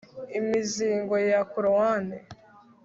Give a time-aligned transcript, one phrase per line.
[0.39, 2.17] Imizingo ya Korowani